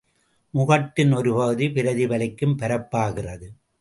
முகட்டின் 0.53 1.13
ஒரு 1.13 1.33
பகுதி 1.33 1.67
பிரதிபலிக்கும் 1.67 2.57
பரப்பாகிறது. 2.57 3.49